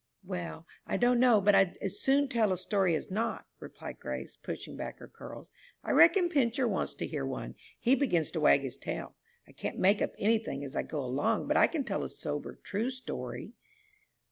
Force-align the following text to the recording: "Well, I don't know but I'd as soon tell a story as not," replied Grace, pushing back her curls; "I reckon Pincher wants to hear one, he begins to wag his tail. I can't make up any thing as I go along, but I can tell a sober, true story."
"Well, 0.25 0.65
I 0.87 0.97
don't 0.97 1.19
know 1.19 1.39
but 1.41 1.53
I'd 1.53 1.77
as 1.77 2.01
soon 2.01 2.27
tell 2.27 2.51
a 2.51 2.57
story 2.57 2.95
as 2.95 3.11
not," 3.11 3.45
replied 3.59 3.99
Grace, 3.99 4.35
pushing 4.35 4.75
back 4.75 4.97
her 4.97 5.07
curls; 5.07 5.51
"I 5.83 5.91
reckon 5.91 6.27
Pincher 6.27 6.67
wants 6.67 6.95
to 6.95 7.05
hear 7.05 7.23
one, 7.23 7.53
he 7.77 7.93
begins 7.93 8.31
to 8.31 8.39
wag 8.39 8.61
his 8.61 8.77
tail. 8.77 9.15
I 9.47 9.51
can't 9.51 9.77
make 9.77 10.01
up 10.01 10.13
any 10.17 10.39
thing 10.39 10.63
as 10.63 10.75
I 10.75 10.81
go 10.81 11.01
along, 11.01 11.47
but 11.47 11.55
I 11.55 11.67
can 11.67 11.83
tell 11.83 12.03
a 12.03 12.09
sober, 12.09 12.55
true 12.63 12.89
story." 12.89 13.53